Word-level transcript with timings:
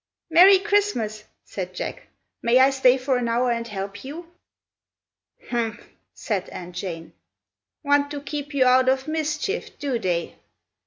"Merry 0.31 0.57
Christmas!" 0.57 1.25
said 1.45 1.75
Jack. 1.75 2.07
"May 2.41 2.57
I 2.57 2.71
stay 2.71 2.97
for 2.97 3.17
an 3.17 3.27
hour 3.27 3.51
and 3.51 3.67
help 3.67 4.03
you?" 4.03 4.31
"Humph!" 5.51 5.89
said 6.15 6.49
Aunt 6.49 6.75
Jane. 6.75 7.13
"Want 7.83 8.09
to 8.09 8.19
keep 8.19 8.51
you 8.51 8.65
out 8.65 8.89
of 8.89 9.07
mischief, 9.07 9.77
do 9.77 9.99
they? 9.99 10.37